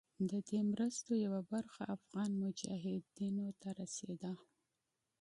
[0.29, 4.31] د دې مرستو یوه برخه افغان مجاهدینو ته رسېده.